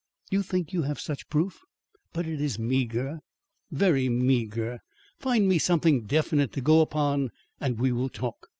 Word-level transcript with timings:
You 0.31 0.41
think 0.41 0.73
you 0.73 0.81
have 0.81 0.99
such 0.99 1.29
proof, 1.29 1.59
but 2.11 2.25
it 2.25 2.41
is 2.41 2.57
meagre, 2.57 3.19
very 3.69 4.09
meagre. 4.09 4.79
Find 5.19 5.47
me 5.47 5.59
something 5.59 6.05
definite 6.05 6.51
to 6.53 6.61
go 6.61 6.81
upon 6.81 7.29
and 7.59 7.77
we 7.77 7.91
will 7.91 8.09
talk." 8.09 8.47